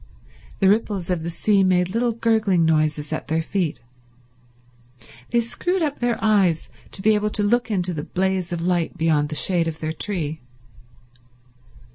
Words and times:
The 0.57 0.67
ripples 0.67 1.11
of 1.11 1.21
the 1.21 1.29
sea 1.29 1.63
made 1.63 1.89
little 1.93 2.11
gurgling 2.11 2.65
noises 2.65 3.13
at 3.13 3.27
their 3.27 3.43
feet. 3.43 3.79
They 5.29 5.41
screwed 5.41 5.83
up 5.83 5.99
their 5.99 6.17
eyes 6.23 6.69
to 6.93 7.03
be 7.03 7.13
able 7.13 7.29
to 7.29 7.43
look 7.43 7.69
into 7.69 7.93
the 7.93 8.03
blaze 8.05 8.51
of 8.51 8.63
light 8.63 8.97
beyond 8.97 9.29
the 9.29 9.35
shade 9.35 9.67
of 9.67 9.77
their 9.79 9.93
tree. 9.93 10.41